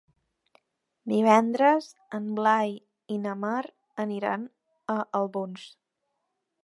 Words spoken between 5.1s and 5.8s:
Albons.